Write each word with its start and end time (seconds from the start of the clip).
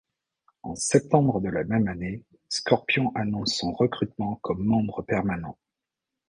En 0.63 0.73
septembre 0.73 1.41
de 1.41 1.49
la 1.51 1.63
même 1.63 1.87
année, 1.87 2.23
Scorpions 2.49 3.11
annonce 3.13 3.55
son 3.55 3.71
recrutement 3.71 4.37
comme 4.41 4.63
membre 4.65 5.03
permanent. 5.03 5.59